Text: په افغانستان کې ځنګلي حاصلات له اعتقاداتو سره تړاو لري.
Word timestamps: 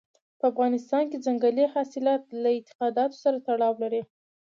په 0.39 0.45
افغانستان 0.51 1.03
کې 1.09 1.23
ځنګلي 1.25 1.65
حاصلات 1.73 2.21
له 2.43 2.49
اعتقاداتو 2.55 3.15
سره 3.23 3.37
تړاو 3.47 3.73
لري. 3.83 4.01